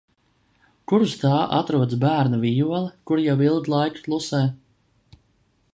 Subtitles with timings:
[0.91, 4.45] Kur uz tā atrodas bērna vijole, kura jau ilgu laiku klusē.